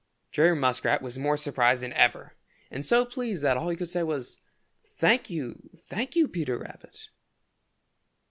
Jerry 0.31 0.55
Muskrat 0.55 1.03
was 1.03 1.19
more 1.19 1.37
surprised 1.37 1.83
than 1.83 1.93
ever 1.93 2.33
and 2.71 2.83
so 2.83 3.05
pleased 3.05 3.43
that 3.43 3.55
all 3.55 3.69
he 3.69 3.75
could 3.77 3.87
say 3.87 4.01
was, 4.01 4.39
"Thank 4.83 5.29
you, 5.29 5.69
thank 5.75 6.15
you, 6.15 6.27
Peter 6.27 6.57
Rabbit!" 6.57 7.09